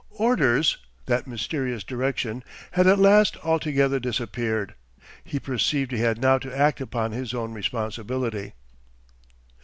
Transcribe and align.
'Orders,' 0.09 0.79
that 1.05 1.27
mysterious 1.27 1.83
direction, 1.83 2.43
had 2.71 2.87
at 2.87 2.97
last 2.97 3.37
altogether 3.45 3.99
disappeared. 3.99 4.73
He 5.23 5.39
perceived 5.39 5.91
he 5.91 5.99
had 5.99 6.19
now 6.19 6.39
to 6.39 6.57
act 6.57 6.81
upon 6.81 7.11
his 7.11 7.35
own 7.35 7.53
responsibility. 7.53 8.55